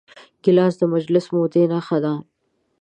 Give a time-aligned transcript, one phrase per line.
[0.43, 2.13] ګیلاس د مجلس د مودې نښه ده.